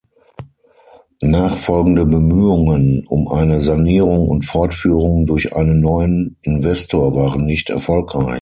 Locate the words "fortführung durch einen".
4.45-5.79